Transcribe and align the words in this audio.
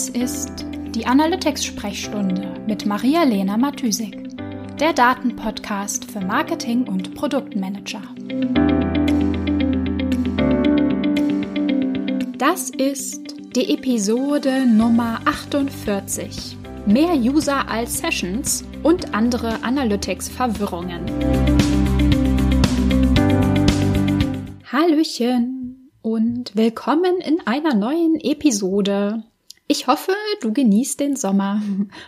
Das 0.00 0.08
ist 0.08 0.64
die 0.94 1.04
Analytics-Sprechstunde 1.04 2.64
mit 2.66 2.86
Maria-Lena 2.86 3.58
Matysik, 3.58 4.16
der 4.78 4.94
Datenpodcast 4.94 6.10
für 6.10 6.22
Marketing 6.22 6.88
und 6.88 7.14
Produktmanager. 7.14 8.00
Das 12.38 12.70
ist 12.70 13.36
die 13.54 13.74
Episode 13.74 14.64
Nummer 14.64 15.20
48. 15.26 16.56
Mehr 16.86 17.14
User 17.14 17.68
als 17.68 17.98
Sessions 17.98 18.64
und 18.82 19.12
andere 19.12 19.62
Analytics-Verwirrungen. 19.62 21.04
Hallöchen 24.64 25.90
und 26.00 26.56
willkommen 26.56 27.20
in 27.20 27.46
einer 27.46 27.74
neuen 27.74 28.18
Episode. 28.18 29.24
Ich 29.70 29.86
hoffe, 29.86 30.10
du 30.40 30.52
genießt 30.52 30.98
den 30.98 31.14
Sommer. 31.14 31.62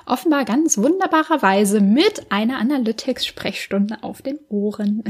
Offenbar 0.04 0.44
ganz 0.44 0.78
wunderbarerweise 0.78 1.80
mit 1.80 2.32
einer 2.32 2.58
Analytics-Sprechstunde 2.58 3.98
auf 4.02 4.20
den 4.20 4.40
Ohren. 4.48 5.04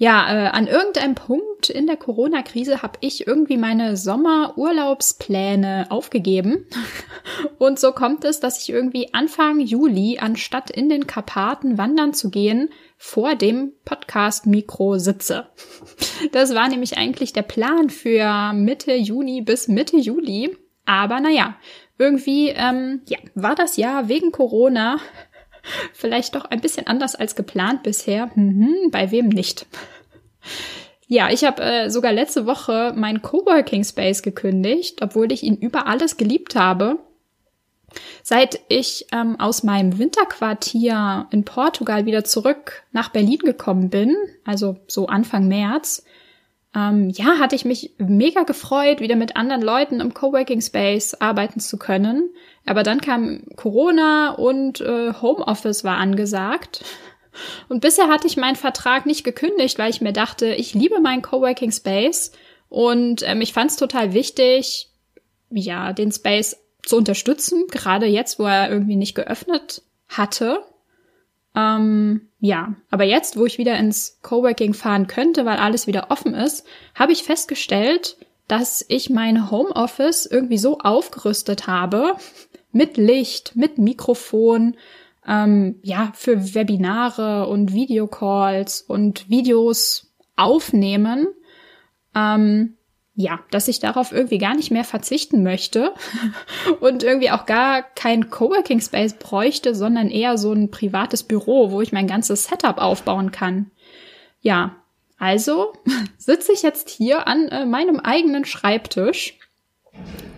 Ja, 0.00 0.32
äh, 0.32 0.48
an 0.48 0.66
irgendeinem 0.66 1.14
Punkt 1.14 1.70
in 1.70 1.86
der 1.86 1.96
Corona-Krise 1.96 2.82
habe 2.82 2.98
ich 3.02 3.28
irgendwie 3.28 3.56
meine 3.56 3.96
Sommerurlaubspläne 3.96 5.86
aufgegeben. 5.90 6.66
Und 7.58 7.78
so 7.78 7.92
kommt 7.92 8.24
es, 8.24 8.40
dass 8.40 8.60
ich 8.60 8.70
irgendwie 8.70 9.14
Anfang 9.14 9.60
Juli, 9.60 10.18
anstatt 10.20 10.70
in 10.70 10.88
den 10.88 11.06
Karpaten 11.06 11.78
wandern 11.78 12.14
zu 12.14 12.30
gehen, 12.30 12.70
vor 12.96 13.36
dem 13.36 13.74
Podcast-Mikro 13.84 14.98
sitze. 14.98 15.46
Das 16.32 16.52
war 16.52 16.68
nämlich 16.68 16.98
eigentlich 16.98 17.32
der 17.32 17.42
Plan 17.42 17.90
für 17.90 18.52
Mitte 18.54 18.94
Juni 18.94 19.40
bis 19.40 19.68
Mitte 19.68 19.98
Juli. 19.98 20.56
Aber 20.88 21.20
naja, 21.20 21.54
irgendwie 21.98 22.48
ähm, 22.48 23.02
ja, 23.06 23.18
war 23.34 23.54
das 23.54 23.76
Jahr 23.76 24.08
wegen 24.08 24.32
Corona 24.32 24.98
Vielleicht 25.92 26.34
doch 26.34 26.44
ein 26.46 26.60
bisschen 26.60 26.86
anders 26.86 27.14
als 27.14 27.34
geplant 27.34 27.82
bisher. 27.82 28.30
Mhm, 28.34 28.90
bei 28.90 29.10
wem 29.10 29.28
nicht? 29.28 29.66
Ja, 31.10 31.30
ich 31.30 31.42
habe 31.42 31.62
äh, 31.62 31.88
sogar 31.88 32.12
letzte 32.12 32.44
Woche 32.44 32.92
meinen 32.94 33.22
Coworking 33.22 33.82
Space 33.82 34.20
gekündigt, 34.20 35.00
obwohl 35.00 35.32
ich 35.32 35.42
ihn 35.42 35.56
über 35.56 35.86
alles 35.86 36.18
geliebt 36.18 36.54
habe. 36.54 36.98
Seit 38.22 38.60
ich 38.68 39.06
ähm, 39.10 39.40
aus 39.40 39.62
meinem 39.62 39.98
Winterquartier 39.98 41.26
in 41.30 41.46
Portugal 41.46 42.04
wieder 42.04 42.24
zurück 42.24 42.82
nach 42.92 43.08
Berlin 43.08 43.38
gekommen 43.38 43.88
bin, 43.88 44.14
also 44.44 44.76
so 44.86 45.06
Anfang 45.06 45.48
März, 45.48 46.04
ähm, 46.74 47.10
ja, 47.10 47.38
hatte 47.38 47.56
ich 47.56 47.64
mich 47.64 47.94
mega 47.98 48.42
gefreut, 48.42 49.00
wieder 49.00 49.16
mit 49.16 49.36
anderen 49.36 49.62
Leuten 49.62 50.00
im 50.00 50.12
Coworking 50.12 50.60
Space 50.60 51.14
arbeiten 51.14 51.60
zu 51.60 51.78
können. 51.78 52.30
Aber 52.66 52.82
dann 52.82 53.00
kam 53.00 53.44
Corona 53.56 54.32
und 54.32 54.80
äh, 54.80 55.14
Homeoffice 55.14 55.84
war 55.84 55.96
angesagt. 55.96 56.84
Und 57.68 57.80
bisher 57.80 58.08
hatte 58.08 58.26
ich 58.26 58.36
meinen 58.36 58.56
Vertrag 58.56 59.06
nicht 59.06 59.24
gekündigt, 59.24 59.78
weil 59.78 59.90
ich 59.90 60.00
mir 60.00 60.12
dachte, 60.12 60.48
ich 60.54 60.74
liebe 60.74 61.00
meinen 61.00 61.22
Coworking 61.22 61.72
Space 61.72 62.32
und 62.68 63.22
ähm, 63.26 63.40
ich 63.40 63.52
fand 63.52 63.70
es 63.70 63.76
total 63.76 64.12
wichtig, 64.12 64.90
ja, 65.50 65.92
den 65.92 66.12
Space 66.12 66.56
zu 66.84 66.96
unterstützen, 66.96 67.64
gerade 67.70 68.06
jetzt, 68.06 68.38
wo 68.38 68.44
er 68.44 68.70
irgendwie 68.70 68.96
nicht 68.96 69.14
geöffnet 69.14 69.82
hatte. 70.08 70.62
Ähm, 71.54 72.27
ja, 72.40 72.74
aber 72.90 73.04
jetzt, 73.04 73.36
wo 73.36 73.46
ich 73.46 73.58
wieder 73.58 73.76
ins 73.76 74.18
Coworking 74.22 74.72
fahren 74.72 75.08
könnte, 75.08 75.44
weil 75.44 75.58
alles 75.58 75.86
wieder 75.86 76.10
offen 76.10 76.34
ist, 76.34 76.64
habe 76.94 77.12
ich 77.12 77.24
festgestellt, 77.24 78.16
dass 78.46 78.84
ich 78.88 79.10
mein 79.10 79.50
Homeoffice 79.50 80.24
irgendwie 80.26 80.58
so 80.58 80.78
aufgerüstet 80.78 81.66
habe, 81.66 82.14
mit 82.72 82.96
Licht, 82.96 83.56
mit 83.56 83.78
Mikrofon, 83.78 84.76
ähm, 85.26 85.80
ja, 85.82 86.12
für 86.14 86.54
Webinare 86.54 87.48
und 87.48 87.72
Videocalls 87.72 88.82
und 88.82 89.28
Videos 89.28 90.14
aufnehmen, 90.36 91.28
ähm, 92.14 92.77
ja, 93.20 93.40
dass 93.50 93.66
ich 93.66 93.80
darauf 93.80 94.12
irgendwie 94.12 94.38
gar 94.38 94.54
nicht 94.54 94.70
mehr 94.70 94.84
verzichten 94.84 95.42
möchte 95.42 95.92
und 96.80 97.02
irgendwie 97.02 97.32
auch 97.32 97.46
gar 97.46 97.82
kein 97.82 98.30
Coworking 98.30 98.80
Space 98.80 99.14
bräuchte, 99.14 99.74
sondern 99.74 100.08
eher 100.08 100.38
so 100.38 100.52
ein 100.52 100.70
privates 100.70 101.24
Büro, 101.24 101.72
wo 101.72 101.80
ich 101.80 101.90
mein 101.90 102.06
ganzes 102.06 102.44
Setup 102.44 102.78
aufbauen 102.78 103.32
kann. 103.32 103.72
Ja, 104.40 104.76
also 105.18 105.72
sitze 106.16 106.52
ich 106.52 106.62
jetzt 106.62 106.90
hier 106.90 107.26
an 107.26 107.48
äh, 107.48 107.66
meinem 107.66 107.98
eigenen 107.98 108.44
Schreibtisch 108.44 109.36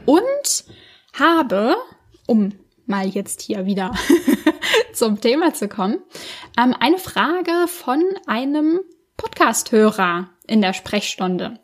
und 0.06 0.64
habe, 1.12 1.76
um 2.26 2.52
mal 2.86 3.06
jetzt 3.06 3.42
hier 3.42 3.66
wieder 3.66 3.94
zum 4.94 5.20
Thema 5.20 5.52
zu 5.52 5.68
kommen, 5.68 5.98
ähm, 6.58 6.74
eine 6.80 6.96
Frage 6.96 7.68
von 7.68 8.02
einem 8.26 8.80
Podcast-Hörer 9.18 10.30
in 10.46 10.62
der 10.62 10.72
Sprechstunde. 10.72 11.60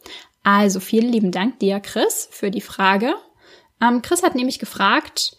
Also 0.47 0.79
vielen 0.79 1.11
lieben 1.11 1.33
Dank 1.33 1.59
dir, 1.59 1.81
Chris, 1.81 2.29
für 2.31 2.53
die 2.53 2.61
Frage. 2.61 3.17
Ähm, 3.83 4.01
Chris 4.01 4.23
hat 4.23 4.37
nämlich 4.37 4.61
gefragt, 4.61 5.37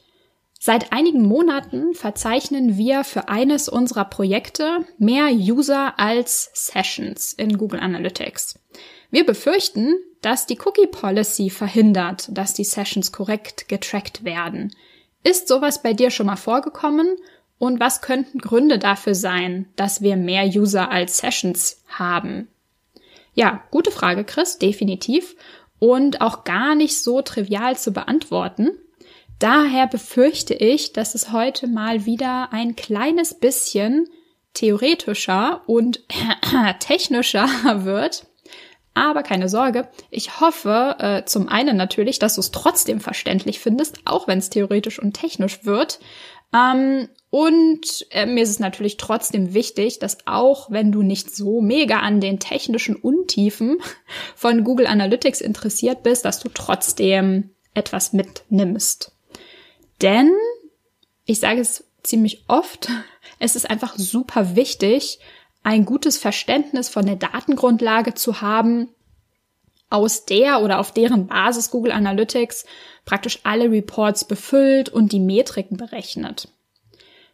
Seit 0.59 0.91
einigen 0.91 1.25
Monaten 1.25 1.94
verzeichnen 1.94 2.78
wir 2.78 3.06
für 3.06 3.29
eines 3.29 3.69
unserer 3.69 4.03
Projekte 4.03 4.79
mehr 4.97 5.29
User 5.31 5.97
als 5.97 6.50
Sessions 6.53 7.31
in 7.31 7.57
Google 7.57 7.79
Analytics. 7.79 8.59
Wir 9.09 9.25
befürchten, 9.25 9.94
dass 10.22 10.46
die 10.46 10.59
Cookie 10.66 10.88
Policy 10.88 11.51
verhindert, 11.51 12.28
dass 12.29 12.53
die 12.53 12.66
Sessions 12.66 13.13
korrekt 13.13 13.69
getrackt 13.69 14.25
werden. 14.25 14.75
Ist 15.23 15.47
sowas 15.47 15.81
bei 15.84 15.94
dir 15.94 16.09
schon 16.09 16.25
mal 16.25 16.35
vorgekommen? 16.35 17.16
Und 17.59 17.79
was 17.79 18.01
könnten 18.01 18.40
Gründe 18.40 18.78
dafür 18.78 19.16
sein, 19.16 19.69
dass 19.78 20.01
wir 20.01 20.17
mehr 20.17 20.47
User 20.47 20.91
als 20.91 21.19
Sessions 21.19 21.81
haben? 21.88 22.50
Ja, 23.37 23.61
gute 23.69 23.91
Frage, 23.91 24.23
Chris, 24.23 24.57
definitiv. 24.57 25.35
Und 25.77 26.21
auch 26.21 26.43
gar 26.43 26.73
nicht 26.73 27.03
so 27.03 27.21
trivial 27.21 27.77
zu 27.77 27.93
beantworten. 27.93 28.71
Daher 29.37 29.85
befürchte 29.85 30.55
ich, 30.55 30.91
dass 30.91 31.13
es 31.13 31.31
heute 31.31 31.67
mal 31.67 32.07
wieder 32.07 32.51
ein 32.51 32.75
kleines 32.75 33.35
bisschen 33.35 34.09
theoretischer 34.55 35.61
und 35.67 36.01
technischer 36.79 37.45
wird. 37.85 38.25
Aber 38.95 39.21
keine 39.21 39.49
Sorge, 39.49 39.87
ich 40.09 40.41
hoffe 40.41 40.95
äh, 40.97 41.25
zum 41.25 41.47
einen 41.47 41.77
natürlich, 41.77 42.17
dass 42.17 42.33
du 42.33 42.41
es 42.41 42.49
trotzdem 42.49 42.99
verständlich 42.99 43.59
findest, 43.59 43.99
auch 44.05 44.27
wenn 44.27 44.39
es 44.39 44.49
theoretisch 44.49 44.97
und 44.97 45.13
technisch 45.13 45.63
wird. 45.63 45.99
Ähm, 46.55 47.07
und 47.29 48.05
äh, 48.11 48.25
mir 48.25 48.43
ist 48.43 48.49
es 48.49 48.59
natürlich 48.59 48.97
trotzdem 48.97 49.53
wichtig, 49.53 49.99
dass 49.99 50.19
auch 50.25 50.71
wenn 50.71 50.91
du 50.91 51.03
nicht 51.03 51.35
so 51.35 51.61
mega 51.61 51.99
an 51.99 52.21
den 52.21 52.39
technischen 52.39 52.95
Untiefen 52.95 53.79
von 54.35 54.63
Google 54.63 54.88
Analytics 54.88 55.41
interessiert 55.41 56.03
bist, 56.03 56.23
dass 56.23 56.39
du 56.39 56.49
trotzdem 56.49 57.51
etwas 57.73 58.13
mitnimmst. 58.13 59.11
Denn, 60.01 60.31
ich 61.25 61.39
sage 61.39 61.59
es 61.59 61.83
ziemlich 62.01 62.45
oft, 62.47 62.89
es 63.39 63.55
ist 63.55 63.69
einfach 63.69 63.97
super 63.97 64.55
wichtig, 64.55 65.19
ein 65.63 65.83
gutes 65.83 66.17
Verständnis 66.17 66.87
von 66.87 67.05
der 67.05 67.17
Datengrundlage 67.17 68.13
zu 68.13 68.41
haben, 68.41 68.89
aus 69.89 70.25
der 70.25 70.61
oder 70.61 70.79
auf 70.79 70.91
deren 70.91 71.27
Basis 71.27 71.71
Google 71.71 71.93
Analytics 71.93 72.66
praktisch 73.05 73.39
alle 73.43 73.71
Reports 73.71 74.25
befüllt 74.25 74.89
und 74.89 75.11
die 75.11 75.19
Metriken 75.19 75.77
berechnet. 75.77 76.49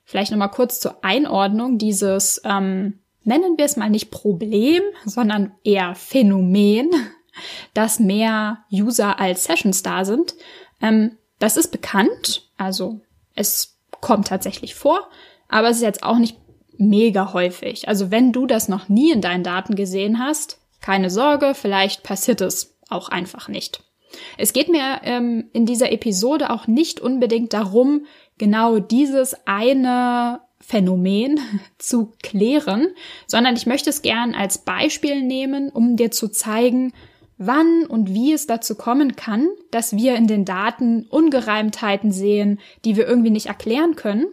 Vielleicht 0.04 0.32
nochmal 0.32 0.52
kurz 0.52 0.80
zur 0.80 1.04
Einordnung 1.04 1.78
dieses, 1.78 2.42
ähm, 2.46 3.00
nennen 3.24 3.58
wir 3.58 3.66
es 3.66 3.78
mal 3.78 3.90
nicht 3.90 4.12
Problem, 4.12 4.82
sondern 5.06 5.54
eher 5.64 5.96
Phänomen, 5.96 6.90
dass 7.74 8.00
mehr 8.00 8.60
User 8.72 9.20
als 9.20 9.46
Sessions 9.46 9.84
da 9.84 10.06
sind. 10.06 10.36
Ähm, 10.82 11.18
das 11.40 11.58
ist 11.58 11.72
bekannt, 11.72 12.50
also 12.58 13.02
es 13.36 13.78
kommt 14.02 14.28
tatsächlich 14.28 14.76
vor, 14.76 15.08
aber 15.50 15.70
es 15.70 15.78
ist 15.78 15.84
jetzt 15.84 16.04
auch 16.04 16.18
nicht 16.18 16.38
mega 16.78 17.34
häufig. 17.34 17.88
Also 17.88 18.12
wenn 18.12 18.32
du 18.32 18.46
das 18.46 18.68
noch 18.68 18.90
nie 18.90 19.12
in 19.12 19.22
deinen 19.22 19.44
Daten 19.44 19.76
gesehen 19.76 20.20
hast, 20.20 20.60
keine 20.82 21.10
Sorge, 21.10 21.54
vielleicht 21.56 22.04
passiert 22.04 22.42
es 22.42 22.78
auch 22.90 23.10
einfach 23.10 23.48
nicht. 23.48 23.84
Es 24.38 24.54
geht 24.54 24.70
mir 24.70 25.02
ähm, 25.04 25.50
in 25.54 25.66
dieser 25.66 25.92
Episode 25.92 26.52
auch 26.52 26.68
nicht 26.68 27.00
unbedingt 27.00 27.54
darum, 27.54 28.06
genau 28.38 28.80
dieses 28.80 29.36
eine 29.46 30.42
Phänomen 30.60 31.40
zu 31.78 32.14
klären, 32.22 32.88
sondern 33.28 33.56
ich 33.56 33.66
möchte 33.66 33.90
es 33.90 34.02
gern 34.02 34.34
als 34.36 34.60
Beispiel 34.60 35.22
nehmen, 35.22 35.70
um 35.70 35.96
dir 35.96 36.12
zu 36.12 36.30
zeigen, 36.30 36.94
wann 37.38 37.86
und 37.86 38.14
wie 38.14 38.32
es 38.32 38.48
dazu 38.48 38.76
kommen 38.76 39.16
kann, 39.16 39.50
dass 39.72 39.96
wir 39.96 40.16
in 40.16 40.28
den 40.28 40.46
Daten 40.46 41.06
Ungereimtheiten 41.10 42.12
sehen, 42.12 42.60
die 42.86 42.96
wir 42.96 43.08
irgendwie 43.08 43.32
nicht 43.32 43.48
erklären 43.48 43.96
können, 43.96 44.28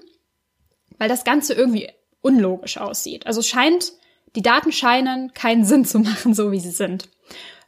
weil 0.99 1.09
das 1.09 1.25
Ganze 1.25 1.55
irgendwie 1.55 1.89
unlogisch 2.21 2.79
aussieht. 2.79 3.27
Also 3.27 3.43
scheint, 3.43 3.93
die 4.37 4.43
Daten 4.43 4.71
scheinen 4.71 5.33
keinen 5.33 5.65
Sinn 5.65 5.85
zu 5.85 5.99
machen, 6.01 6.35
so 6.35 6.53
wie 6.53 6.61
sie 6.61 6.71
sind. 6.71 7.09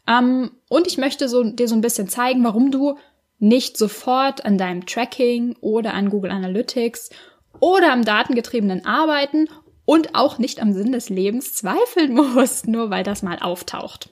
Ähm, 0.06 0.52
und 0.69 0.87
ich 0.87 0.99
möchte 0.99 1.29
so, 1.29 1.44
dir 1.44 1.69
so 1.69 1.75
ein 1.75 1.81
bisschen 1.81 2.08
zeigen, 2.08 2.44
warum 2.44 2.70
du 2.70 2.99
nicht 3.43 3.77
sofort 3.77 4.44
an 4.44 4.56
deinem 4.56 4.87
Tracking 4.87 5.56
oder 5.61 5.94
an 5.94 6.11
Google 6.11 6.31
Analytics 6.31 7.11
oder 7.59 7.93
am 7.93 8.05
datengetriebenen 8.05 8.87
Arbeiten 8.87 9.49
und 9.85 10.15
auch 10.15 10.39
nicht 10.39 10.62
am 10.62 10.73
Sinn 10.73 10.93
des 10.93 11.09
Lebens 11.09 11.55
zweifeln 11.55 12.15
musst, 12.35 12.69
nur 12.69 12.91
weil 12.91 13.03
das 13.03 13.23
mal 13.23 13.41
auftaucht. 13.41 14.11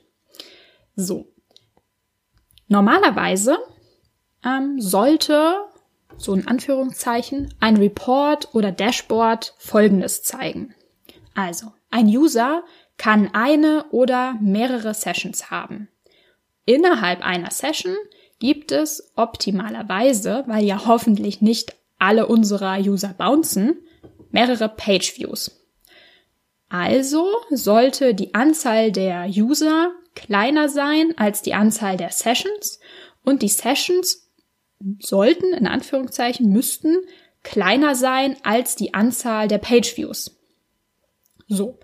So. 0.96 1.32
Normalerweise 2.66 3.58
ähm, 4.44 4.80
sollte, 4.80 5.54
so 6.16 6.34
in 6.34 6.48
Anführungszeichen, 6.48 7.54
ein 7.60 7.76
Report 7.76 8.52
oder 8.52 8.72
Dashboard 8.72 9.54
Folgendes 9.58 10.24
zeigen. 10.24 10.74
Also, 11.34 11.72
ein 11.90 12.06
User 12.06 12.64
kann 12.96 13.30
eine 13.32 13.86
oder 13.90 14.36
mehrere 14.40 14.92
Sessions 14.92 15.52
haben. 15.52 15.88
Innerhalb 16.64 17.24
einer 17.24 17.50
Session 17.52 17.96
gibt 18.40 18.72
es 18.72 19.12
optimalerweise, 19.14 20.42
weil 20.46 20.64
ja 20.64 20.86
hoffentlich 20.86 21.40
nicht 21.40 21.76
alle 21.98 22.26
unserer 22.26 22.78
User 22.80 23.14
bouncen, 23.16 23.76
mehrere 24.30 24.68
Page 24.68 25.16
Views. 25.18 25.56
Also 26.68 27.26
sollte 27.50 28.14
die 28.14 28.34
Anzahl 28.34 28.90
der 28.90 29.26
User 29.28 29.92
kleiner 30.14 30.68
sein 30.68 31.14
als 31.16 31.42
die 31.42 31.54
Anzahl 31.54 31.96
der 31.96 32.10
Sessions 32.10 32.80
und 33.24 33.42
die 33.42 33.48
Sessions 33.48 34.28
sollten, 34.98 35.52
in 35.52 35.66
Anführungszeichen, 35.66 36.50
müssten 36.50 36.96
kleiner 37.42 37.94
sein 37.94 38.36
als 38.42 38.76
die 38.76 38.94
Anzahl 38.94 39.48
der 39.48 39.58
Page 39.58 39.96
Views. 39.96 40.36
So. 41.48 41.78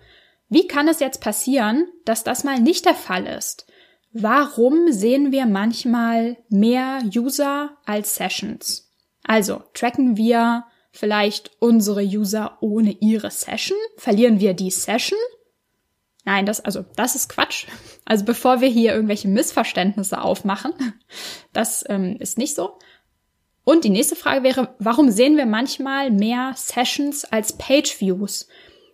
Wie 0.49 0.67
kann 0.67 0.87
es 0.87 1.01
jetzt 1.01 1.19
passieren, 1.19 1.87
dass 2.05 2.23
das 2.23 2.43
mal 2.43 2.59
nicht 2.59 2.85
der 2.85 2.95
Fall 2.95 3.27
ist? 3.27 3.67
Warum 4.13 4.91
sehen 4.91 5.31
wir 5.31 5.45
manchmal 5.45 6.37
mehr 6.49 7.01
User 7.15 7.77
als 7.85 8.15
Sessions? 8.15 8.91
Also 9.23 9.63
tracken 9.73 10.17
wir 10.17 10.65
vielleicht 10.91 11.51
unsere 11.59 12.01
User 12.01 12.57
ohne 12.61 12.91
ihre 12.91 13.29
Session? 13.31 13.77
Verlieren 13.97 14.39
wir 14.39 14.53
die 14.53 14.71
Session? 14.71 15.19
Nein, 16.27 16.45
das, 16.45 16.59
also, 16.59 16.83
das 16.95 17.15
ist 17.15 17.29
Quatsch. 17.29 17.67
Also, 18.09 18.23
bevor 18.23 18.61
wir 18.61 18.69
hier 18.69 18.93
irgendwelche 18.93 19.27
Missverständnisse 19.27 20.21
aufmachen, 20.21 20.73
das 21.53 21.83
ähm, 21.89 22.15
ist 22.19 22.37
nicht 22.37 22.55
so. 22.55 22.79
Und 23.65 23.83
die 23.83 23.89
nächste 23.89 24.15
Frage 24.15 24.43
wäre, 24.43 24.75
warum 24.79 25.11
sehen 25.11 25.35
wir 25.35 25.45
manchmal 25.45 26.09
mehr 26.09 26.53
Sessions 26.55 27.25
als 27.25 27.57
Page 27.57 27.99
Views? 27.99 28.47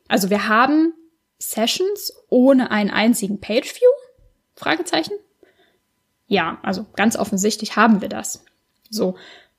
Also, 0.08 0.32
wir 0.32 0.48
haben 0.48 0.94
Sessions 1.38 2.12
ohne 2.30 2.72
einen 2.72 2.90
einzigen 2.90 3.40
Page 3.40 3.72
View? 3.76 4.03
Fragezeichen? 4.64 5.14
Ja, 6.28 6.58
also 6.64 6.86
ganz 6.96 7.16
offensichtlich 7.16 7.76
haben 7.76 8.02
wir 8.02 8.10
das. 8.10 8.44
So. 8.90 9.16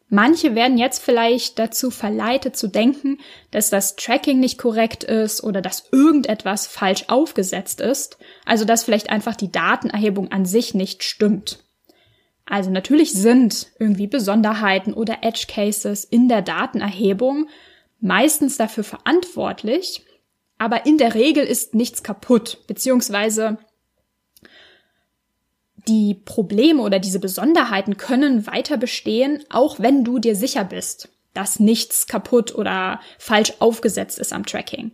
Manche 0.08 0.54
werden 0.54 0.78
jetzt 0.78 1.02
vielleicht 1.02 1.58
dazu 1.58 1.90
verleitet 1.90 2.56
zu 2.56 2.68
denken, 2.68 3.18
dass 3.50 3.70
das 3.70 3.96
Tracking 3.96 4.38
nicht 4.38 4.58
korrekt 4.58 5.02
ist 5.02 5.42
oder 5.42 5.60
dass 5.60 5.88
irgendetwas 5.92 6.66
falsch 6.66 7.04
aufgesetzt 7.08 7.80
ist, 7.80 8.18
also 8.44 8.64
dass 8.64 8.84
vielleicht 8.84 9.10
einfach 9.10 9.34
die 9.34 9.50
Datenerhebung 9.50 10.30
an 10.30 10.44
sich 10.44 10.74
nicht 10.74 11.02
stimmt. 11.02 11.64
Also 12.46 12.70
natürlich 12.70 13.12
sind 13.12 13.68
irgendwie 13.78 14.06
Besonderheiten 14.06 14.92
oder 14.92 15.18
Edge 15.22 15.46
Cases 15.48 16.04
in 16.04 16.28
der 16.28 16.42
Datenerhebung 16.42 17.48
meistens 18.00 18.56
dafür 18.58 18.84
verantwortlich, 18.84 20.04
aber 20.58 20.86
in 20.86 20.98
der 20.98 21.14
Regel 21.14 21.44
ist 21.44 21.74
nichts 21.74 22.02
kaputt, 22.02 22.58
beziehungsweise 22.66 23.58
die 25.88 26.14
Probleme 26.14 26.82
oder 26.82 26.98
diese 26.98 27.20
Besonderheiten 27.20 27.96
können 27.96 28.46
weiter 28.46 28.76
bestehen, 28.76 29.44
auch 29.50 29.80
wenn 29.80 30.04
du 30.04 30.18
dir 30.18 30.36
sicher 30.36 30.64
bist, 30.64 31.08
dass 31.34 31.60
nichts 31.60 32.06
kaputt 32.06 32.54
oder 32.54 33.00
falsch 33.18 33.54
aufgesetzt 33.58 34.18
ist 34.18 34.32
am 34.32 34.46
Tracking. 34.46 34.92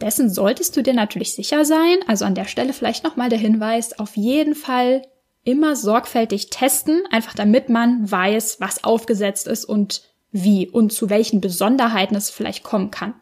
Dessen 0.00 0.30
solltest 0.30 0.76
du 0.76 0.82
dir 0.82 0.94
natürlich 0.94 1.34
sicher 1.34 1.64
sein. 1.64 1.98
Also 2.06 2.24
an 2.24 2.34
der 2.34 2.46
Stelle 2.46 2.72
vielleicht 2.72 3.04
nochmal 3.04 3.28
der 3.28 3.38
Hinweis, 3.38 3.98
auf 3.98 4.16
jeden 4.16 4.54
Fall 4.54 5.02
immer 5.44 5.76
sorgfältig 5.76 6.50
testen, 6.50 7.02
einfach 7.10 7.34
damit 7.34 7.68
man 7.68 8.10
weiß, 8.10 8.60
was 8.60 8.82
aufgesetzt 8.82 9.46
ist 9.46 9.64
und 9.64 10.02
wie 10.30 10.68
und 10.68 10.92
zu 10.92 11.10
welchen 11.10 11.40
Besonderheiten 11.40 12.16
es 12.16 12.30
vielleicht 12.30 12.64
kommen 12.64 12.90
kann. 12.90 13.14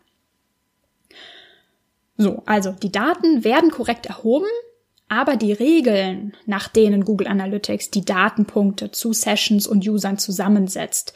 So, 2.16 2.42
also 2.46 2.72
die 2.72 2.92
Daten 2.92 3.44
werden 3.44 3.70
korrekt 3.70 4.06
erhoben, 4.06 4.46
aber 5.12 5.36
die 5.36 5.52
Regeln, 5.52 6.32
nach 6.46 6.68
denen 6.68 7.04
Google 7.04 7.26
Analytics 7.26 7.90
die 7.90 8.02
Datenpunkte 8.02 8.92
zu 8.92 9.12
Sessions 9.12 9.66
und 9.66 9.86
Usern 9.86 10.16
zusammensetzt, 10.16 11.12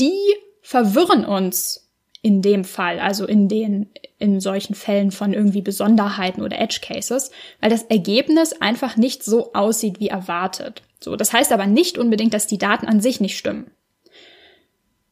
die 0.00 0.18
verwirren 0.62 1.26
uns 1.26 1.90
in 2.22 2.40
dem 2.40 2.64
Fall, 2.64 2.98
also 2.98 3.26
in 3.26 3.46
den, 3.46 3.90
in 4.18 4.40
solchen 4.40 4.74
Fällen 4.74 5.10
von 5.10 5.34
irgendwie 5.34 5.60
Besonderheiten 5.60 6.40
oder 6.40 6.58
Edge 6.58 6.80
Cases, 6.80 7.30
weil 7.60 7.68
das 7.68 7.82
Ergebnis 7.82 8.54
einfach 8.54 8.96
nicht 8.96 9.22
so 9.22 9.52
aussieht 9.52 10.00
wie 10.00 10.08
erwartet. 10.08 10.80
So, 10.98 11.14
das 11.14 11.34
heißt 11.34 11.52
aber 11.52 11.66
nicht 11.66 11.98
unbedingt, 11.98 12.32
dass 12.32 12.46
die 12.46 12.56
Daten 12.56 12.86
an 12.86 13.02
sich 13.02 13.20
nicht 13.20 13.36
stimmen. 13.36 13.70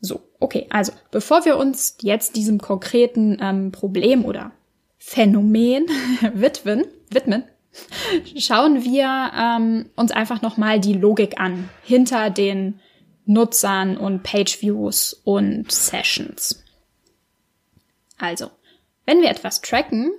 So, 0.01 0.23
okay, 0.41 0.67
also 0.71 0.93
bevor 1.11 1.45
wir 1.45 1.59
uns 1.59 1.99
jetzt 2.01 2.37
diesem 2.37 2.59
konkreten 2.59 3.37
ähm, 3.39 3.71
Problem 3.71 4.25
oder 4.25 4.53
Phänomen 4.97 5.89
widmen, 6.33 6.87
widmen, 7.11 7.45
schauen 8.37 8.85
wir 8.85 9.31
ähm, 9.37 9.91
uns 9.97 10.11
einfach 10.13 10.43
nochmal 10.43 10.81
die 10.81 10.95
Logik 10.95 11.41
an 11.41 11.69
hinter 11.83 12.31
den 12.31 12.81
Nutzern 13.27 13.97
und 13.97 14.23
Page-Views 14.23 15.21
und 15.25 15.71
Sessions. 15.71 16.65
Also, 18.17 18.51
wenn 19.05 19.21
wir 19.21 19.31
etwas 19.31 19.61
tracken, 19.61 20.11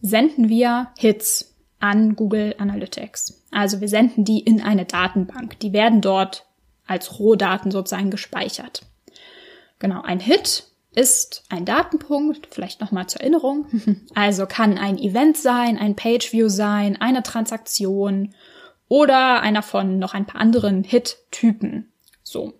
senden 0.00 0.48
wir 0.48 0.88
Hits 0.96 1.54
an 1.80 2.16
Google 2.16 2.54
Analytics. 2.58 3.46
Also 3.50 3.80
wir 3.80 3.88
senden 3.88 4.24
die 4.24 4.40
in 4.40 4.60
eine 4.60 4.84
Datenbank. 4.84 5.58
Die 5.60 5.72
werden 5.72 6.00
dort 6.00 6.46
als 6.86 7.18
Rohdaten 7.18 7.70
sozusagen 7.70 8.10
gespeichert. 8.10 8.82
Genau, 9.78 10.02
ein 10.02 10.20
Hit 10.20 10.67
ist 10.94 11.44
ein 11.48 11.64
Datenpunkt, 11.64 12.48
vielleicht 12.50 12.80
nochmal 12.80 13.06
zur 13.06 13.20
Erinnerung. 13.20 13.66
Also 14.14 14.46
kann 14.46 14.78
ein 14.78 14.98
Event 14.98 15.36
sein, 15.36 15.78
ein 15.78 15.96
Pageview 15.96 16.48
sein, 16.48 17.00
eine 17.00 17.22
Transaktion 17.22 18.34
oder 18.88 19.42
einer 19.42 19.62
von 19.62 19.98
noch 19.98 20.14
ein 20.14 20.26
paar 20.26 20.40
anderen 20.40 20.82
Hit-Typen. 20.82 21.92
So. 22.22 22.54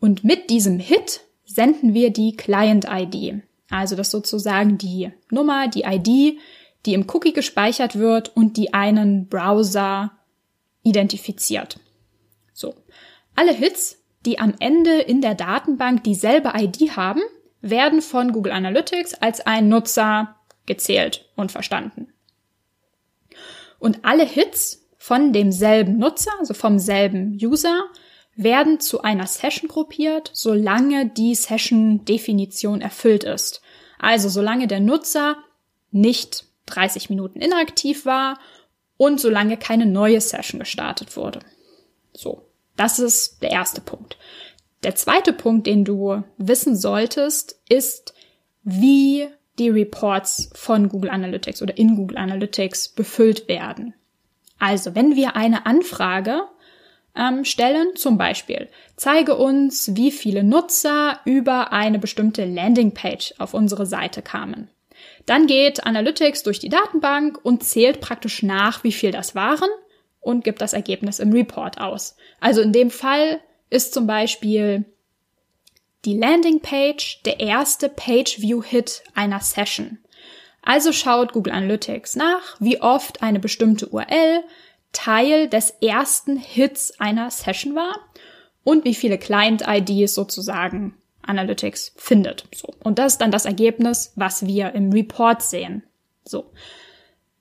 Und 0.00 0.24
mit 0.24 0.50
diesem 0.50 0.78
Hit 0.78 1.20
senden 1.44 1.94
wir 1.94 2.10
die 2.10 2.36
Client-ID. 2.36 3.42
Also 3.70 3.96
das 3.96 4.10
sozusagen 4.10 4.78
die 4.78 5.10
Nummer, 5.30 5.68
die 5.68 5.82
ID, 5.82 6.38
die 6.84 6.94
im 6.94 7.06
Cookie 7.08 7.32
gespeichert 7.32 7.96
wird 7.96 8.36
und 8.36 8.56
die 8.56 8.74
einen 8.74 9.28
Browser 9.28 10.12
identifiziert. 10.82 11.80
So. 12.52 12.74
Alle 13.34 13.52
Hits, 13.52 13.98
die 14.24 14.38
am 14.38 14.54
Ende 14.60 14.98
in 15.00 15.20
der 15.20 15.34
Datenbank 15.34 16.04
dieselbe 16.04 16.52
ID 16.54 16.96
haben, 16.96 17.22
werden 17.60 18.02
von 18.02 18.32
Google 18.32 18.52
Analytics 18.52 19.14
als 19.14 19.40
ein 19.40 19.68
Nutzer 19.68 20.36
gezählt 20.66 21.28
und 21.36 21.52
verstanden. 21.52 22.12
Und 23.78 24.04
alle 24.04 24.24
Hits 24.24 24.86
von 24.98 25.32
demselben 25.32 25.98
Nutzer, 25.98 26.32
also 26.38 26.54
vom 26.54 26.78
selben 26.78 27.38
User, 27.40 27.84
werden 28.34 28.80
zu 28.80 29.02
einer 29.02 29.26
Session 29.26 29.68
gruppiert, 29.68 30.30
solange 30.34 31.08
die 31.08 31.34
Session-Definition 31.34 32.80
erfüllt 32.82 33.24
ist. 33.24 33.62
Also 33.98 34.28
solange 34.28 34.66
der 34.66 34.80
Nutzer 34.80 35.36
nicht 35.90 36.44
30 36.66 37.08
Minuten 37.08 37.40
inaktiv 37.40 38.04
war 38.04 38.38
und 38.96 39.20
solange 39.20 39.56
keine 39.56 39.86
neue 39.86 40.20
Session 40.20 40.60
gestartet 40.60 41.16
wurde. 41.16 41.40
So, 42.12 42.42
das 42.76 42.98
ist 42.98 43.42
der 43.42 43.50
erste 43.50 43.80
Punkt. 43.80 44.18
Der 44.86 44.94
zweite 44.94 45.32
Punkt, 45.32 45.66
den 45.66 45.84
du 45.84 46.22
wissen 46.38 46.76
solltest, 46.76 47.60
ist, 47.68 48.14
wie 48.62 49.26
die 49.58 49.68
Reports 49.68 50.48
von 50.54 50.88
Google 50.88 51.10
Analytics 51.10 51.60
oder 51.60 51.76
in 51.76 51.96
Google 51.96 52.16
Analytics 52.16 52.90
befüllt 52.90 53.48
werden. 53.48 53.94
Also, 54.60 54.94
wenn 54.94 55.16
wir 55.16 55.34
eine 55.34 55.66
Anfrage 55.66 56.42
ähm, 57.16 57.44
stellen, 57.44 57.96
zum 57.96 58.16
Beispiel, 58.16 58.68
zeige 58.94 59.34
uns, 59.34 59.96
wie 59.96 60.12
viele 60.12 60.44
Nutzer 60.44 61.18
über 61.24 61.72
eine 61.72 61.98
bestimmte 61.98 62.44
Landingpage 62.44 63.34
auf 63.38 63.54
unsere 63.54 63.86
Seite 63.86 64.22
kamen. 64.22 64.70
Dann 65.24 65.48
geht 65.48 65.84
Analytics 65.84 66.44
durch 66.44 66.60
die 66.60 66.68
Datenbank 66.68 67.44
und 67.44 67.64
zählt 67.64 68.00
praktisch 68.00 68.44
nach, 68.44 68.84
wie 68.84 68.92
viel 68.92 69.10
das 69.10 69.34
waren 69.34 69.68
und 70.20 70.44
gibt 70.44 70.60
das 70.60 70.74
Ergebnis 70.74 71.18
im 71.18 71.32
Report 71.32 71.80
aus. 71.80 72.16
Also 72.38 72.60
in 72.60 72.72
dem 72.72 72.92
Fall 72.92 73.40
ist 73.70 73.94
zum 73.94 74.06
Beispiel 74.06 74.84
die 76.04 76.16
Landingpage 76.16 77.22
der 77.24 77.40
erste 77.40 77.88
Page-View-Hit 77.88 79.02
einer 79.14 79.40
Session. 79.40 79.98
Also 80.62 80.92
schaut 80.92 81.32
Google 81.32 81.52
Analytics 81.52 82.16
nach, 82.16 82.56
wie 82.60 82.80
oft 82.80 83.22
eine 83.22 83.40
bestimmte 83.40 83.88
URL 83.88 84.42
Teil 84.92 85.48
des 85.48 85.70
ersten 85.82 86.36
Hits 86.36 86.98
einer 86.98 87.30
Session 87.30 87.74
war 87.74 87.98
und 88.64 88.84
wie 88.84 88.94
viele 88.94 89.18
Client-IDs 89.18 90.14
sozusagen 90.14 90.94
Analytics 91.22 91.92
findet. 91.96 92.46
So. 92.54 92.74
Und 92.82 92.98
das 92.98 93.12
ist 93.12 93.20
dann 93.20 93.30
das 93.30 93.44
Ergebnis, 93.44 94.12
was 94.16 94.46
wir 94.46 94.72
im 94.72 94.92
Report 94.92 95.42
sehen. 95.42 95.82
So. 96.24 96.50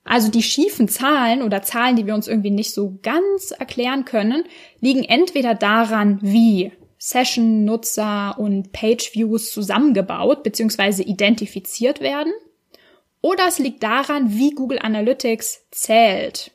Also 0.05 0.29
die 0.31 0.43
schiefen 0.43 0.87
Zahlen 0.87 1.41
oder 1.41 1.63
Zahlen, 1.63 1.97
die 1.97 2.05
wir 2.05 2.15
uns 2.15 2.27
irgendwie 2.27 2.51
nicht 2.51 2.73
so 2.73 2.97
ganz 3.01 3.51
erklären 3.51 4.05
können, 4.05 4.45
liegen 4.79 5.03
entweder 5.03 5.55
daran, 5.55 6.19
wie 6.21 6.71
Session, 6.97 7.65
Nutzer 7.65 8.35
und 8.37 8.71
Page 8.71 9.13
Views 9.13 9.51
zusammengebaut 9.51 10.43
bzw. 10.43 11.01
identifiziert 11.03 11.99
werden, 11.99 12.31
oder 13.25 13.47
es 13.47 13.57
liegt 13.57 13.81
daran, 13.81 14.37
wie 14.37 14.51
Google 14.51 14.77
Analytics 14.77 15.65
zählt. 15.71 16.51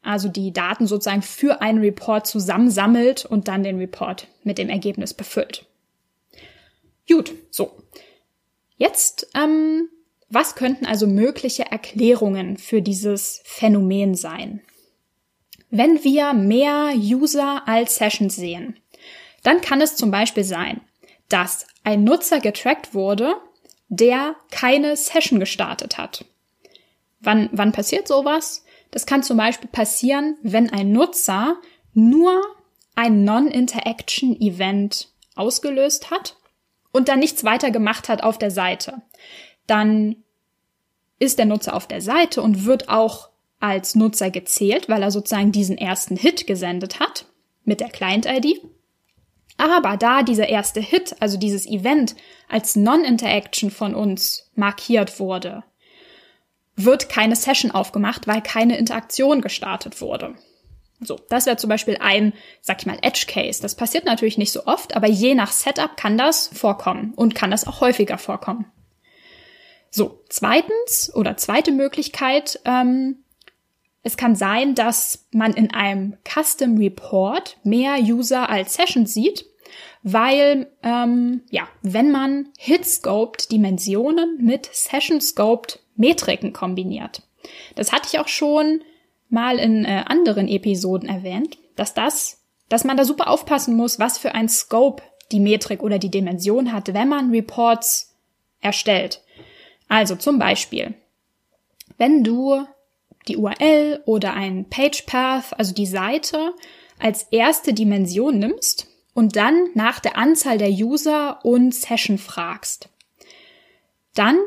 Also 0.00 0.28
die 0.28 0.52
Daten 0.52 0.86
sozusagen 0.86 1.22
für 1.22 1.60
einen 1.60 1.80
Report 1.80 2.24
zusammensammelt 2.24 3.24
und 3.24 3.48
dann 3.48 3.64
den 3.64 3.78
Report 3.78 4.28
mit 4.44 4.58
dem 4.58 4.68
Ergebnis 4.68 5.12
befüllt. 5.12 5.66
Gut, 7.08 7.34
so. 7.50 7.72
Jetzt 8.76 9.26
ähm, 9.34 9.88
was 10.34 10.54
könnten 10.54 10.86
also 10.86 11.06
mögliche 11.06 11.70
Erklärungen 11.70 12.56
für 12.56 12.82
dieses 12.82 13.40
Phänomen 13.44 14.14
sein? 14.14 14.60
Wenn 15.70 16.04
wir 16.04 16.34
mehr 16.34 16.92
User 16.96 17.66
als 17.66 17.96
Sessions 17.96 18.36
sehen, 18.36 18.78
dann 19.42 19.60
kann 19.60 19.80
es 19.80 19.96
zum 19.96 20.10
Beispiel 20.10 20.44
sein, 20.44 20.80
dass 21.28 21.66
ein 21.84 22.04
Nutzer 22.04 22.40
getrackt 22.40 22.94
wurde, 22.94 23.36
der 23.88 24.36
keine 24.50 24.96
Session 24.96 25.40
gestartet 25.40 25.98
hat. 25.98 26.24
Wann, 27.20 27.48
wann 27.52 27.72
passiert 27.72 28.08
sowas? 28.08 28.64
Das 28.90 29.06
kann 29.06 29.22
zum 29.22 29.36
Beispiel 29.36 29.68
passieren, 29.68 30.36
wenn 30.42 30.70
ein 30.70 30.92
Nutzer 30.92 31.56
nur 31.92 32.42
ein 32.94 33.24
Non-Interaction-Event 33.24 35.08
ausgelöst 35.34 36.10
hat 36.10 36.36
und 36.92 37.08
dann 37.08 37.18
nichts 37.18 37.44
weiter 37.44 37.70
gemacht 37.70 38.08
hat 38.08 38.22
auf 38.22 38.38
der 38.38 38.50
Seite. 38.50 39.02
Dann 39.66 40.23
ist 41.24 41.38
der 41.38 41.46
Nutzer 41.46 41.74
auf 41.74 41.86
der 41.86 42.00
Seite 42.00 42.42
und 42.42 42.64
wird 42.64 42.88
auch 42.88 43.30
als 43.60 43.94
Nutzer 43.94 44.30
gezählt, 44.30 44.88
weil 44.88 45.02
er 45.02 45.10
sozusagen 45.10 45.52
diesen 45.52 45.78
ersten 45.78 46.16
Hit 46.16 46.46
gesendet 46.46 47.00
hat 47.00 47.26
mit 47.64 47.80
der 47.80 47.88
Client-ID. 47.88 48.60
Aber 49.56 49.96
da 49.96 50.22
dieser 50.22 50.48
erste 50.48 50.80
Hit, 50.80 51.16
also 51.20 51.36
dieses 51.38 51.66
Event, 51.66 52.16
als 52.48 52.76
Non-Interaction 52.76 53.70
von 53.70 53.94
uns 53.94 54.50
markiert 54.54 55.20
wurde, 55.20 55.62
wird 56.76 57.08
keine 57.08 57.36
Session 57.36 57.70
aufgemacht, 57.70 58.26
weil 58.26 58.42
keine 58.42 58.76
Interaktion 58.76 59.40
gestartet 59.40 60.00
wurde. 60.00 60.34
So, 61.00 61.18
das 61.28 61.46
wäre 61.46 61.56
zum 61.56 61.70
Beispiel 61.70 61.98
ein, 62.00 62.32
sag 62.60 62.80
ich 62.80 62.86
mal, 62.86 62.98
Edge 63.02 63.26
Case. 63.28 63.62
Das 63.62 63.74
passiert 63.74 64.04
natürlich 64.04 64.38
nicht 64.38 64.52
so 64.52 64.66
oft, 64.66 64.96
aber 64.96 65.08
je 65.08 65.34
nach 65.34 65.52
Setup 65.52 65.96
kann 65.96 66.18
das 66.18 66.48
vorkommen 66.48 67.12
und 67.14 67.34
kann 67.34 67.50
das 67.50 67.66
auch 67.66 67.80
häufiger 67.80 68.18
vorkommen. 68.18 68.66
So, 69.96 70.24
zweitens 70.28 71.14
oder 71.14 71.36
zweite 71.36 71.70
Möglichkeit, 71.70 72.58
ähm, 72.64 73.18
es 74.02 74.16
kann 74.16 74.34
sein, 74.34 74.74
dass 74.74 75.28
man 75.30 75.52
in 75.52 75.72
einem 75.72 76.16
Custom 76.24 76.78
Report 76.78 77.58
mehr 77.62 78.00
User 78.00 78.50
als 78.50 78.74
Session 78.74 79.06
sieht, 79.06 79.46
weil 80.02 80.68
ähm, 80.82 81.42
ja, 81.48 81.68
wenn 81.82 82.10
man 82.10 82.48
Hit-Scoped 82.58 83.52
Dimensionen 83.52 84.44
mit 84.44 84.68
Session-Scoped 84.72 85.78
Metriken 85.94 86.52
kombiniert. 86.52 87.22
Das 87.76 87.92
hatte 87.92 88.08
ich 88.12 88.18
auch 88.18 88.26
schon 88.26 88.82
mal 89.28 89.60
in 89.60 89.84
äh, 89.84 90.02
anderen 90.06 90.48
Episoden 90.48 91.08
erwähnt, 91.08 91.56
dass 91.76 91.94
das, 91.94 92.42
dass 92.68 92.82
man 92.82 92.96
da 92.96 93.04
super 93.04 93.28
aufpassen 93.28 93.76
muss, 93.76 94.00
was 94.00 94.18
für 94.18 94.34
ein 94.34 94.48
Scope 94.48 95.04
die 95.30 95.38
Metrik 95.38 95.84
oder 95.84 96.00
die 96.00 96.10
Dimension 96.10 96.72
hat, 96.72 96.92
wenn 96.92 97.08
man 97.08 97.30
Reports 97.30 98.16
erstellt. 98.60 99.20
Also 99.88 100.16
zum 100.16 100.38
Beispiel, 100.38 100.94
wenn 101.98 102.24
du 102.24 102.66
die 103.28 103.36
URL 103.36 104.02
oder 104.06 104.34
ein 104.34 104.68
Page 104.68 105.02
Path, 105.06 105.58
also 105.58 105.72
die 105.72 105.86
Seite, 105.86 106.54
als 106.98 107.24
erste 107.30 107.72
Dimension 107.72 108.38
nimmst 108.38 108.86
und 109.14 109.36
dann 109.36 109.68
nach 109.74 110.00
der 110.00 110.16
Anzahl 110.16 110.58
der 110.58 110.70
User 110.70 111.44
und 111.44 111.74
Session 111.74 112.18
fragst. 112.18 112.88
Dann, 114.14 114.38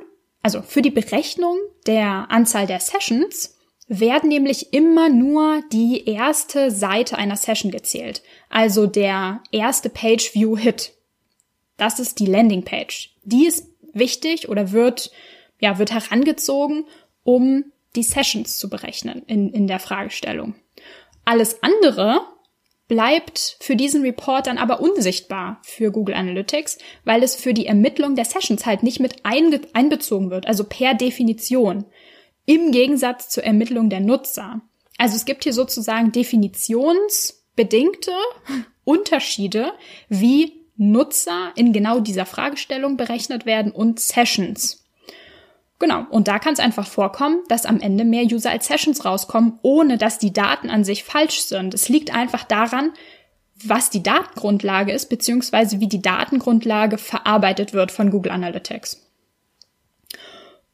also 0.42 0.62
für 0.62 0.82
die 0.82 0.92
Berechnung 0.92 1.58
der 1.86 2.28
Anzahl 2.30 2.68
der 2.68 2.80
Sessions, 2.80 3.56
werden 3.88 4.30
nämlich 4.30 4.74
immer 4.74 5.10
nur 5.10 5.62
die 5.72 6.06
erste 6.06 6.72
Seite 6.72 7.18
einer 7.18 7.38
Session 7.38 7.72
gezählt, 7.72 8.22
also 8.50 8.86
der 8.86 9.42
erste 9.52 9.90
Page 9.90 10.34
View 10.34 10.58
Hit. 10.58 10.94
Das 11.78 12.00
ist 12.00 12.20
die 12.20 12.26
Landing 12.26 12.64
Page. 12.64 13.16
Die 13.24 13.46
ist 13.46 13.68
wichtig 14.00 14.50
oder 14.50 14.72
wird, 14.72 15.12
ja, 15.60 15.80
wird 15.80 15.92
herangezogen, 15.92 16.86
um 17.24 17.66
die 17.96 18.04
Sessions 18.04 18.58
zu 18.58 18.70
berechnen 18.70 19.24
in, 19.28 19.52
in 19.52 19.68
der 19.68 19.80
Fragestellung. 19.80 20.56
Alles 21.26 21.62
andere 21.62 22.22
bleibt 22.88 23.58
für 23.60 23.76
diesen 23.76 24.02
Report 24.02 24.48
dann 24.48 24.58
aber 24.58 24.80
unsichtbar 24.80 25.60
für 25.64 25.92
Google 25.92 26.16
Analytics, 26.16 26.78
weil 27.04 27.22
es 27.22 27.36
für 27.36 27.54
die 27.54 27.66
Ermittlung 27.66 28.16
der 28.16 28.26
Sessions 28.26 28.66
halt 28.66 28.82
nicht 28.82 29.00
mit 29.00 29.26
einbezogen 29.26 30.30
wird, 30.30 30.48
also 30.48 30.64
per 30.64 30.94
Definition, 30.94 31.86
im 32.46 32.72
Gegensatz 32.72 33.28
zur 33.30 33.44
Ermittlung 33.44 33.90
der 33.90 34.00
Nutzer. 34.00 34.62
Also 34.98 35.16
es 35.16 35.26
gibt 35.26 35.44
hier 35.44 35.54
sozusagen 35.54 36.12
definitionsbedingte 36.14 38.12
Unterschiede, 38.86 39.74
wie 40.08 40.57
Nutzer 40.78 41.52
in 41.56 41.74
genau 41.74 42.00
dieser 42.00 42.26
Fragestellung 42.26 42.98
berechnet 42.98 43.46
werden 43.46 43.72
und 43.72 44.00
Sessions. 44.00 44.84
Genau, 45.80 46.06
und 46.10 46.28
da 46.28 46.40
kann 46.40 46.54
es 46.54 46.60
einfach 46.60 46.88
vorkommen, 46.88 47.42
dass 47.50 47.66
am 47.66 47.80
Ende 47.80 48.04
mehr 48.04 48.24
User 48.24 48.50
als 48.50 48.68
Sessions 48.68 49.06
rauskommen, 49.06 49.60
ohne 49.62 49.98
dass 49.98 50.18
die 50.18 50.34
Daten 50.34 50.70
an 50.70 50.84
sich 50.84 51.04
falsch 51.04 51.42
sind. 51.42 51.74
Es 51.74 51.88
liegt 51.88 52.14
einfach 52.14 52.44
daran, 52.44 52.94
was 53.64 53.90
die 53.90 54.02
Datengrundlage 54.04 54.92
ist, 54.92 55.10
beziehungsweise 55.10 55.80
wie 55.80 55.88
die 55.88 56.02
Datengrundlage 56.02 56.98
verarbeitet 56.98 57.74
wird 57.74 57.92
von 57.92 58.10
Google 58.10 58.32
Analytics. 58.32 59.04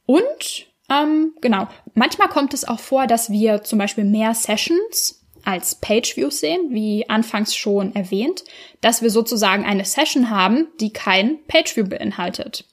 Und 0.06 0.68
ähm, 0.90 1.34
genau, 1.42 1.68
manchmal 1.94 2.28
kommt 2.30 2.54
es 2.54 2.68
auch 2.68 2.80
vor, 2.80 3.08
dass 3.08 3.30
wir 3.30 3.64
zum 3.64 3.80
Beispiel 3.80 4.04
mehr 4.04 4.34
Sessions 4.34 5.23
als 5.46 5.76
Page 5.76 6.16
Views 6.18 6.40
sehen, 6.40 6.70
wie 6.72 7.10
anfangs 7.10 7.56
schon 7.56 7.96
erwähnt, 7.96 8.44
dass 8.82 9.02
wir 9.02 9.10
sozusagen 9.10 9.66
eine 9.66 9.86
Session 9.86 10.30
haben, 10.30 10.68
die 10.80 10.94
kein 10.94 11.44
Page 11.48 11.76
View 11.76 11.88
beinhaltet. 11.88 12.66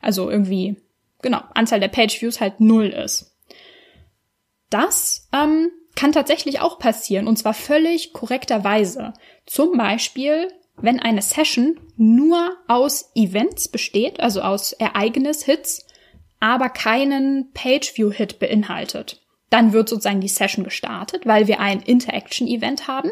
Also 0.00 0.30
irgendwie, 0.30 0.76
genau, 1.22 1.42
Anzahl 1.54 1.80
der 1.80 1.88
Page 1.88 2.20
Views 2.20 2.40
halt 2.40 2.60
null 2.60 2.88
ist. 2.88 3.34
Das 4.70 5.28
ähm, 5.32 5.70
kann 5.94 6.12
tatsächlich 6.12 6.60
auch 6.60 6.78
passieren 6.78 7.26
und 7.26 7.38
zwar 7.38 7.54
völlig 7.54 8.12
korrekterweise. 8.12 9.14
Zum 9.46 9.76
Beispiel, 9.78 10.48
wenn 10.76 11.00
eine 11.00 11.22
Session 11.22 11.80
nur 11.96 12.56
aus 12.68 13.10
Events 13.14 13.68
besteht, 13.68 14.20
also 14.20 14.42
aus 14.42 14.72
Ereignis-Hits, 14.72 15.86
aber 16.40 16.68
keinen 16.68 17.50
Page-View-Hit 17.52 18.38
beinhaltet 18.38 19.20
dann 19.50 19.72
wird 19.72 19.88
sozusagen 19.88 20.20
die 20.20 20.28
Session 20.28 20.64
gestartet, 20.64 21.26
weil 21.26 21.46
wir 21.46 21.60
ein 21.60 21.80
Interaction-Event 21.80 22.88
haben 22.88 23.10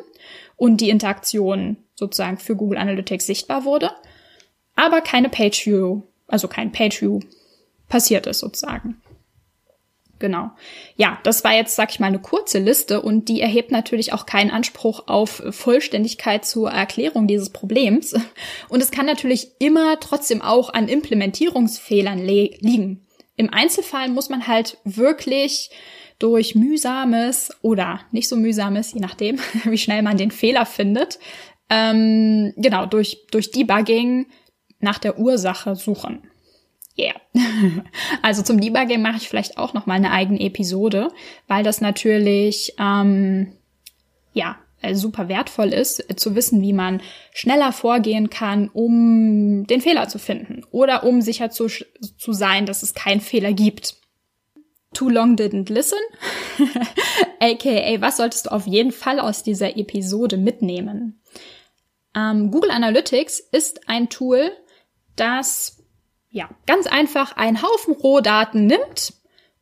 und 0.57 0.81
die 0.81 0.90
Interaktion 0.90 1.76
sozusagen 1.95 2.38
für 2.38 2.57
Google 2.57 2.78
Analytics 2.78 3.26
sichtbar 3.26 3.64
wurde, 3.64 3.90
aber 4.75 5.00
keine 5.00 5.28
Page-View, 5.28 6.02
also 6.26 6.49
kein 6.49 6.73
Page-View 6.73 7.21
passiert 7.88 8.26
ist 8.26 8.40
sozusagen. 8.40 9.00
Genau. 10.19 10.50
Ja, 10.97 11.19
das 11.25 11.45
war 11.45 11.55
jetzt, 11.55 11.76
sag 11.76 11.90
ich 11.90 12.00
mal, 12.00 12.07
eine 12.07 12.19
kurze 12.19 12.59
Liste 12.59 13.02
und 13.02 13.28
die 13.28 13.43
erhebt 13.43 13.71
natürlich 13.71 14.14
auch 14.14 14.25
keinen 14.25 14.50
Anspruch 14.50 15.09
auf 15.09 15.43
Vollständigkeit 15.50 16.47
zur 16.47 16.71
Erklärung 16.71 17.26
dieses 17.26 17.50
Problems. 17.50 18.14
Und 18.71 18.83
es 18.83 18.90
kann 18.90 19.05
natürlich 19.05 19.50
immer 19.59 20.00
trotzdem 20.00 20.40
auch 20.40 20.73
an 20.73 20.88
Implementierungsfehlern 20.88 22.19
liegen. 22.19 23.07
Im 23.37 23.52
Einzelfall 23.52 24.09
muss 24.09 24.31
man 24.31 24.47
halt 24.47 24.78
wirklich 24.85 25.71
durch 26.18 26.54
mühsames 26.54 27.50
oder 27.62 28.00
nicht 28.11 28.28
so 28.28 28.37
mühsames, 28.37 28.92
je 28.92 29.00
nachdem, 29.00 29.38
wie 29.64 29.78
schnell 29.78 30.02
man 30.02 30.16
den 30.16 30.30
Fehler 30.30 30.66
findet, 30.66 31.18
ähm, 31.68 32.52
genau, 32.56 32.87
durch, 32.87 33.26
durch 33.30 33.50
Debugging 33.50 34.26
nach 34.80 34.99
der 34.99 35.18
Ursache 35.18 35.75
suchen. 35.75 36.23
Yeah. 36.99 37.14
also 38.23 38.42
zum 38.42 38.61
Debugging 38.61 39.02
mache 39.02 39.16
ich 39.16 39.28
vielleicht 39.28 39.58
auch 39.58 39.75
noch 39.75 39.87
mal 39.87 39.94
eine 39.94 40.12
eigene 40.12 40.40
Episode, 40.40 41.11
weil 41.46 41.62
das 41.62 41.80
natürlich 41.80 42.75
ähm, 42.78 43.52
ja 44.32 44.56
äh, 44.80 44.94
super 44.94 45.28
wertvoll 45.28 45.73
ist, 45.73 46.08
äh, 46.11 46.16
zu 46.16 46.35
wissen, 46.35 46.62
wie 46.62 46.73
man 46.73 47.02
schneller 47.32 47.73
vorgehen 47.73 48.30
kann, 48.30 48.68
um 48.68 49.66
den 49.66 49.80
Fehler 49.80 50.08
zu 50.08 50.18
finden 50.18 50.64
oder 50.70 51.04
um 51.04 51.20
sicher 51.20 51.50
zu, 51.50 51.68
zu 51.68 52.32
sein, 52.32 52.66
dass 52.66 52.82
es 52.82 52.94
keinen 52.94 53.20
Fehler 53.20 53.52
gibt. 53.52 53.96
Too 54.97 55.11
Long 55.11 55.37
Didn't 55.37 55.71
Listen. 55.71 55.99
AKA, 57.41 58.00
was 58.00 58.17
solltest 58.17 58.47
du 58.47 58.53
auf 58.53 58.67
jeden 58.67 58.93
Fall 58.93 59.21
aus 59.21 59.43
dieser 59.43 59.76
Episode 59.76 60.38
mitnehmen? 60.38 61.21
Ähm, 62.15 62.50
Google 62.50 62.71
Analytics 62.71 63.41
ist 63.41 63.91
ein 63.91 64.09
Tool, 64.09 64.50
das 65.15 65.83
ja 66.31 66.49
ganz 66.67 66.87
einfach 66.87 67.37
einen 67.37 67.61
Haufen 67.61 67.93
Rohdaten 67.93 68.67
nimmt 68.67 69.12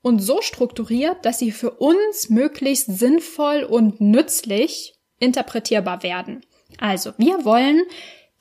und 0.03 0.21
so 0.21 0.41
strukturiert, 0.41 1.25
dass 1.26 1.41
sie 1.41 1.50
für 1.50 1.73
uns 1.73 2.31
möglichst 2.31 2.97
sinnvoll 2.97 3.64
und 3.64 4.00
nützlich 4.00 4.95
interpretierbar 5.19 6.05
werden. 6.05 6.47
Also, 6.79 7.11
wir 7.19 7.45
wollen 7.45 7.83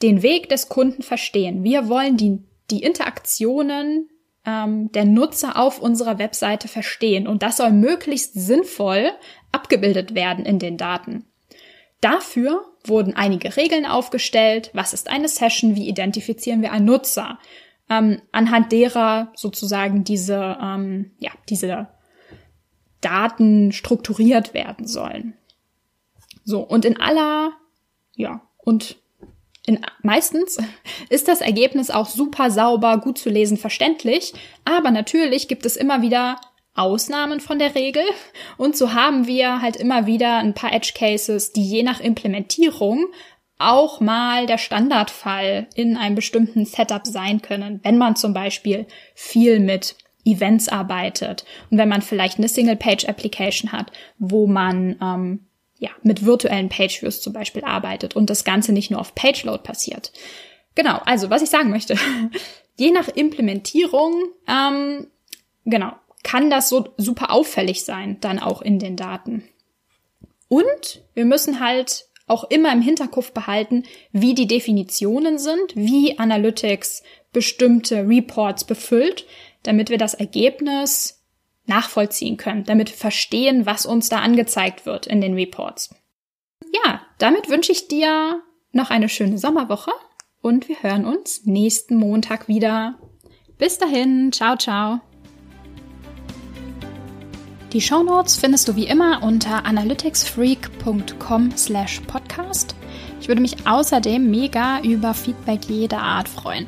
den 0.04 0.22
Weg 0.22 0.48
des 0.48 0.70
Kunden 0.70 1.02
verstehen. 1.02 1.64
Wir 1.64 1.90
wollen 1.90 2.18
die, 2.18 2.44
die 2.70 2.84
Interaktionen 2.84 4.10
ähm, 4.46 4.92
der 4.92 5.06
Nutzer 5.06 5.58
auf 5.58 5.80
unserer 5.80 6.20
Webseite 6.20 6.68
verstehen. 6.68 7.28
Und 7.28 7.44
das 7.44 7.58
soll 7.58 7.72
möglichst 7.72 8.34
sinnvoll 8.34 9.12
abgebildet 9.52 10.16
werden 10.16 10.46
in 10.46 10.60
den 10.60 10.78
Daten. 10.78 11.26
Dafür 12.02 12.66
wurden 12.84 13.16
einige 13.16 13.56
Regeln 13.56 13.86
aufgestellt. 13.86 14.72
Was 14.74 14.94
ist 14.94 15.10
eine 15.10 15.30
Session? 15.30 15.76
Wie 15.76 15.88
identifizieren 15.88 16.62
wir 16.62 16.72
einen 16.72 16.86
Nutzer? 16.86 17.40
Ähm, 17.90 18.22
anhand 18.32 18.72
derer 18.72 19.32
sozusagen 19.36 20.04
diese, 20.04 20.58
ähm, 20.62 21.12
ja, 21.20 21.32
diese 21.50 21.88
Daten 23.00 23.72
strukturiert 23.72 24.54
werden 24.54 24.88
sollen. 24.88 25.36
So, 26.44 26.62
und 26.62 26.84
in 26.84 27.00
aller, 27.00 27.52
ja, 28.16 28.42
und 28.58 28.98
in, 29.66 29.80
meistens 30.02 30.58
ist 31.10 31.28
das 31.28 31.42
Ergebnis 31.42 31.90
auch 31.90 32.08
super 32.08 32.52
sauber, 32.52 32.98
gut 32.98 33.18
zu 33.18 33.30
lesen, 33.30 33.58
verständlich, 33.58 34.34
aber 34.66 34.92
natürlich 34.92 35.48
gibt 35.48 35.66
es 35.66 35.78
immer 35.78 36.02
wieder 36.02 36.40
Ausnahmen 36.76 37.40
von 37.40 37.60
der 37.60 37.76
Regel. 37.76 38.04
Und 38.58 38.76
so 38.76 38.94
haben 38.94 39.28
wir 39.28 39.62
halt 39.62 39.76
immer 39.76 40.08
wieder 40.08 40.38
ein 40.38 40.54
paar 40.54 40.74
Edge 40.74 40.94
Cases, 40.96 41.54
die 41.54 41.64
je 41.64 41.84
nach 41.84 42.00
Implementierung 42.00 43.06
auch 43.60 44.02
mal 44.02 44.46
der 44.48 44.58
Standardfall 44.58 45.68
in 45.76 45.96
einem 45.96 46.16
bestimmten 46.16 46.66
Setup 46.66 47.06
sein 47.06 47.42
können, 47.42 47.80
wenn 47.84 47.98
man 47.98 48.16
zum 48.16 48.34
Beispiel 48.34 48.88
viel 49.14 49.60
mit 49.60 49.96
Events 50.26 50.68
arbeitet. 50.68 51.46
Und 51.70 51.78
wenn 51.78 51.90
man 51.90 52.02
vielleicht 52.02 52.38
eine 52.38 52.48
Single-Page-Application 52.48 53.72
hat, 53.72 53.92
wo 54.18 54.48
man 54.48 54.98
ähm, 55.02 55.48
ja, 55.84 55.90
mit 56.02 56.26
virtuellen 56.26 56.70
Page-Views 56.70 57.20
zum 57.20 57.34
Beispiel 57.34 57.66
arbeitet 57.66 58.16
und 58.16 58.30
das 58.30 58.46
Ganze 58.46 58.72
nicht 58.72 58.90
nur 58.90 59.02
auf 59.02 59.16
Page-Load 59.16 59.64
passiert. 59.64 60.14
Genau, 60.76 60.98
also 61.04 61.30
was 61.30 61.42
ich 61.42 61.50
sagen 61.50 61.72
möchte, 61.72 61.98
je 62.78 62.92
nach 62.92 63.10
Implementierung, 63.10 64.14
ähm, 64.48 65.08
genau, 65.66 65.92
kann 66.24 66.50
das 66.50 66.70
so 66.70 66.94
super 66.96 67.32
auffällig 67.32 67.84
sein, 67.84 68.18
dann 68.22 68.40
auch 68.40 68.62
in 68.62 68.80
den 68.80 68.96
Daten. 68.96 69.44
Und 70.48 71.04
wir 71.16 71.26
müssen 71.26 71.60
halt 71.60 72.06
auch 72.28 72.46
immer 72.46 72.72
im 72.72 72.82
Hinterkopf 72.82 73.34
behalten, 73.34 73.84
wie 74.14 74.36
die 74.36 74.48
Definitionen 74.48 75.38
sind, 75.38 75.76
wie 75.76 76.18
Analytics 76.18 77.04
bestimmte 77.34 78.08
Reports 78.08 78.64
befüllt, 78.64 79.26
damit 79.64 79.90
wir 79.90 79.98
das 79.98 80.14
Ergebnis 80.14 81.23
nachvollziehen 81.66 82.38
können, 82.38 82.64
damit 82.64 82.90
wir 82.90 82.98
verstehen, 82.98 83.66
was 83.66 83.86
uns 83.86 84.10
da 84.10 84.20
angezeigt 84.20 84.86
wird 84.86 85.08
in 85.08 85.22
den 85.22 85.34
Reports. 85.34 85.94
Ja, 86.86 87.02
damit 87.20 87.50
wünsche 87.50 87.72
ich 87.72 87.88
dir 87.88 88.42
noch 88.72 88.90
eine 88.90 89.10
schöne 89.10 89.38
Sommerwoche 89.38 89.92
und 90.42 90.68
wir 90.68 90.82
hören 90.82 91.06
uns 91.06 91.46
nächsten 91.46 91.96
Montag 91.96 92.48
wieder. 92.48 93.00
Bis 93.58 93.78
dahin, 93.78 94.32
ciao, 94.32 94.58
ciao. 94.58 95.00
Die 97.72 97.82
Shownotes 97.82 98.38
findest 98.38 98.68
du 98.68 98.76
wie 98.76 98.86
immer 98.86 99.24
unter 99.24 99.66
analyticsfreak.com 99.66 101.58
slash 101.58 102.02
podcast. 102.02 102.76
Ich 103.20 103.28
würde 103.28 103.42
mich 103.42 103.66
außerdem 103.66 104.30
mega 104.30 104.80
über 104.82 105.14
Feedback 105.14 105.66
jeder 105.66 106.02
Art 106.02 106.28
freuen. 106.28 106.68